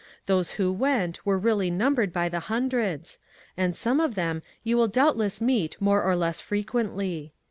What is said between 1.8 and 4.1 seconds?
bered by the hundreds, and some